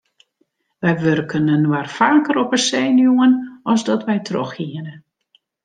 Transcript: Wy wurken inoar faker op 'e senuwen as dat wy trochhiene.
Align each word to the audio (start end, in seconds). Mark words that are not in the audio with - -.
Wy 0.83 0.91
wurken 1.01 1.51
inoar 1.55 1.87
faker 1.97 2.35
op 2.43 2.51
'e 2.55 2.59
senuwen 2.67 3.33
as 3.71 3.81
dat 3.89 4.01
wy 4.07 4.17
trochhiene. 4.27 4.93